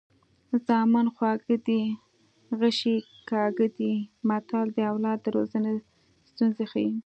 زامن 0.65 1.05
خواږه 1.15 1.55
دي 1.67 1.81
غشي 2.59 2.95
یې 2.99 3.05
کاږه 3.29 3.67
دي 3.77 3.93
متل 4.27 4.65
د 4.73 4.77
اولاد 4.91 5.19
د 5.23 5.27
روزنې 5.35 5.73
ستونزې 6.29 6.65
ښيي 6.71 6.91